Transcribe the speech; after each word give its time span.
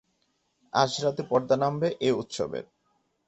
আজ 0.73 0.91
রাতে 1.03 1.23
পর্দা 1.31 1.55
নামবে 1.55 1.87
এ 2.01 2.09
উৎসবের। 2.13 2.65